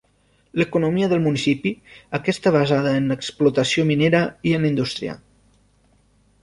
[0.59, 1.73] L'economia del municipi
[2.19, 5.19] aquesta basada en l'explotació minera i en la indústria.